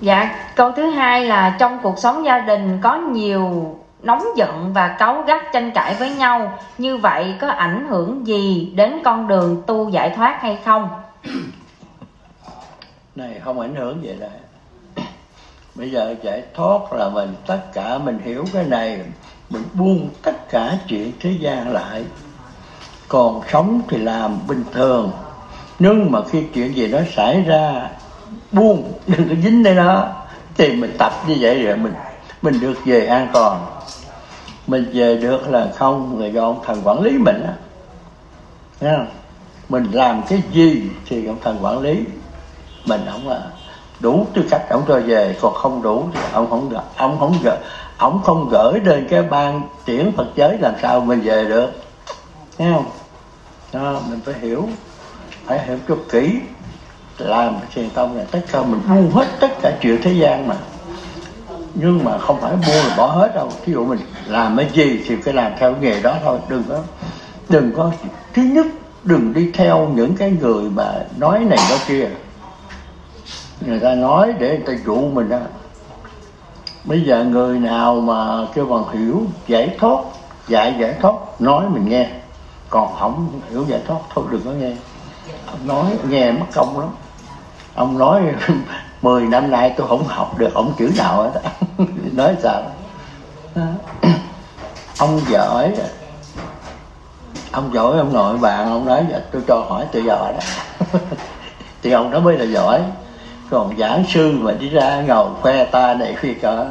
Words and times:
dạ 0.00 0.36
câu 0.56 0.72
thứ 0.72 0.90
hai 0.90 1.24
là 1.24 1.56
trong 1.58 1.78
cuộc 1.82 1.98
sống 1.98 2.24
gia 2.24 2.38
đình 2.38 2.78
có 2.82 2.96
nhiều 2.96 3.76
nóng 4.02 4.22
giận 4.36 4.72
và 4.72 4.88
cáu 4.88 5.22
gắt 5.22 5.42
tranh 5.52 5.70
cãi 5.70 5.94
với 5.94 6.10
nhau, 6.10 6.58
như 6.78 6.96
vậy 6.96 7.34
có 7.40 7.48
ảnh 7.48 7.86
hưởng 7.88 8.26
gì 8.26 8.72
đến 8.76 9.00
con 9.04 9.28
đường 9.28 9.62
tu 9.66 9.88
giải 9.88 10.10
thoát 10.16 10.38
hay 10.42 10.58
không? 10.64 10.88
Này, 13.14 13.40
không 13.44 13.60
ảnh 13.60 13.74
hưởng 13.74 14.02
gì 14.02 14.14
đấy 14.20 14.30
bây 15.78 15.90
giờ 15.90 16.14
giải 16.22 16.42
thoát 16.54 16.92
là 16.92 17.08
mình, 17.08 17.34
tất 17.46 17.72
cả 17.72 17.98
mình 17.98 18.18
hiểu 18.24 18.44
cái 18.52 18.64
này, 18.64 19.00
mình 19.50 19.62
buông 19.74 20.08
tất 20.22 20.48
cả 20.50 20.74
chuyện 20.88 21.12
thế 21.20 21.30
gian 21.40 21.72
lại. 21.72 22.04
Còn 23.08 23.40
sống 23.52 23.82
thì 23.88 23.98
làm 23.98 24.38
bình 24.48 24.64
thường. 24.72 25.10
Nhưng 25.78 26.12
mà 26.12 26.18
khi 26.30 26.44
chuyện 26.54 26.74
gì 26.74 26.88
nó 26.88 26.98
xảy 27.16 27.42
ra 27.42 27.90
buông 28.52 28.92
đừng 29.06 29.28
có 29.28 29.34
dính 29.44 29.62
đây 29.62 29.74
đó. 29.74 30.08
Thì 30.56 30.72
mình 30.72 30.94
tập 30.98 31.12
như 31.26 31.36
vậy 31.40 31.62
rồi 31.62 31.76
mình 31.76 31.94
mình 32.42 32.60
được 32.60 32.74
về 32.84 33.06
an 33.06 33.28
toàn. 33.32 33.66
Mình 34.66 34.90
về 34.92 35.16
được 35.16 35.48
là 35.48 35.68
không 35.76 36.18
người 36.18 36.32
do 36.32 36.42
ông 36.42 36.60
thần 36.66 36.80
quản 36.84 37.02
lý 37.02 37.18
mình 37.18 37.42
á. 37.46 37.52
Thấy 38.80 38.90
không? 38.96 39.06
mình 39.68 39.84
làm 39.92 40.22
cái 40.28 40.42
gì 40.52 40.82
thì 41.06 41.26
ông 41.26 41.36
thần 41.42 41.58
quản 41.62 41.80
lý 41.80 42.00
mình 42.84 43.00
không 43.10 43.28
là 43.28 43.42
đủ 44.00 44.26
tư 44.34 44.42
cách 44.50 44.62
ông 44.70 44.84
cho 44.88 45.00
về 45.00 45.36
còn 45.40 45.54
không 45.54 45.82
đủ 45.82 46.08
thì 46.14 46.20
ông 46.32 46.50
không 46.50 46.68
gỡ 46.68 46.82
ông 46.96 47.18
không 47.18 47.38
gỡ 47.42 47.56
ông 47.98 48.22
không 48.24 48.48
gửi 48.48 48.80
lên 48.80 49.06
cái 49.10 49.22
ban 49.22 49.62
triển 49.84 50.12
phật 50.16 50.26
giới 50.36 50.58
làm 50.58 50.74
sao 50.82 51.00
mình 51.00 51.20
về 51.20 51.44
được. 51.44 51.70
Thấy 52.58 52.72
không? 52.72 52.84
Đó, 53.72 54.00
mình 54.08 54.20
phải 54.24 54.34
hiểu 54.40 54.68
phải 55.46 55.66
hiểu 55.66 55.78
cho 55.88 55.96
kỹ 56.10 56.40
làm 57.18 57.56
thiền 57.74 57.90
tông 57.90 58.16
này, 58.16 58.26
tất 58.30 58.40
cả 58.52 58.62
mình 58.62 58.80
buông 58.88 59.10
hết 59.10 59.26
tất 59.40 59.50
cả 59.62 59.72
chuyện 59.80 60.02
thế 60.02 60.12
gian 60.12 60.48
mà. 60.48 60.56
Nhưng 61.74 62.04
mà 62.04 62.18
không 62.18 62.40
phải 62.40 62.52
buông 62.52 62.86
là 62.88 62.94
bỏ 62.96 63.06
hết 63.06 63.34
đâu. 63.34 63.50
Ví 63.66 63.72
dụ 63.72 63.84
mình 63.84 63.98
làm 64.26 64.56
cái 64.56 64.70
gì 64.72 65.04
thì 65.08 65.16
phải 65.16 65.34
làm 65.34 65.52
theo 65.58 65.74
nghề 65.80 66.00
đó 66.00 66.14
thôi. 66.24 66.38
Đừng 66.48 66.64
có 66.68 66.80
đừng 67.48 67.72
có, 67.76 67.90
thứ 68.34 68.42
nhất, 68.42 68.66
đừng 69.04 69.32
đi 69.32 69.50
theo 69.54 69.88
những 69.94 70.16
cái 70.16 70.30
người 70.40 70.70
mà 70.70 70.94
nói 71.16 71.38
này 71.38 71.58
nói 71.70 71.78
kia. 71.88 72.08
Người 73.60 73.80
ta 73.80 73.94
nói 73.94 74.32
để 74.38 74.48
người 74.48 74.76
ta 74.76 74.82
dụ 74.86 74.96
mình 74.96 75.30
á. 75.30 75.40
Bây 76.84 77.00
giờ 77.00 77.24
người 77.24 77.58
nào 77.58 77.94
mà 77.94 78.46
kêu 78.54 78.66
bằng 78.66 78.84
hiểu, 78.92 79.22
giải 79.46 79.76
thoát, 79.78 79.98
dạy 80.48 80.74
giải 80.80 80.94
thoát, 81.00 81.14
nói 81.38 81.64
mình 81.68 81.88
nghe. 81.88 82.10
Còn 82.70 82.94
không 82.98 83.40
hiểu 83.50 83.64
giải 83.68 83.80
thoát, 83.86 83.98
thôi 84.14 84.24
đừng 84.30 84.42
có 84.44 84.50
nghe. 84.50 84.72
Nói, 85.64 85.84
nghe 86.08 86.32
mất 86.32 86.46
công 86.54 86.80
lắm 86.80 86.88
ông 87.78 87.98
nói 87.98 88.22
10 89.02 89.22
năm 89.22 89.50
nay 89.50 89.74
tôi 89.76 89.88
không 89.88 90.04
học 90.04 90.38
được 90.38 90.54
ông 90.54 90.72
chữ 90.78 90.92
nào 90.96 91.22
hết 91.22 91.42
nói 92.12 92.36
sao? 92.42 92.62
Ông 94.98 95.20
giỏi. 95.30 95.72
Ông 97.52 97.70
giỏi, 97.74 97.98
ông 97.98 98.12
nội 98.12 98.38
bạn, 98.38 98.70
ông 98.70 98.86
nói 98.86 99.06
vậy, 99.10 99.20
tôi 99.32 99.42
cho 99.48 99.66
hỏi 99.68 99.86
tự 99.92 100.00
do 100.00 100.14
đó. 100.14 100.38
Thì 101.82 101.92
ông 101.92 102.10
đó 102.10 102.20
mới 102.20 102.38
là 102.38 102.44
giỏi. 102.44 102.82
Còn 103.50 103.76
giảng 103.78 104.04
sư 104.08 104.32
mà 104.40 104.52
đi 104.52 104.68
ra 104.68 105.02
ngồi 105.06 105.28
khoe 105.40 105.64
ta 105.64 105.94
này 105.94 106.16
khi 106.18 106.34
cỡ 106.34 106.66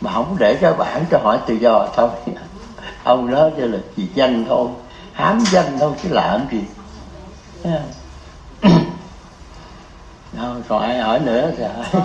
mà 0.00 0.12
không 0.12 0.36
để 0.38 0.54
các 0.54 0.78
bạn 0.78 1.04
cho 1.10 1.18
hỏi 1.18 1.38
tự 1.46 1.54
do 1.54 1.86
thôi. 1.96 2.08
Ông 3.04 3.30
nói 3.30 3.50
cho 3.58 3.66
là 3.66 3.78
chỉ 3.96 4.08
danh 4.14 4.44
thôi. 4.48 4.68
Hám 5.12 5.40
danh 5.52 5.78
thôi 5.78 5.92
chứ 6.02 6.08
làm 6.12 6.40
gì 6.50 6.60
không 10.40 10.62
khỏi 10.68 10.98
hỏi 10.98 11.20
nữa 11.20 11.50
rồi 11.58 12.02